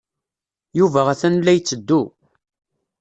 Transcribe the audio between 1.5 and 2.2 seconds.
yetteddu.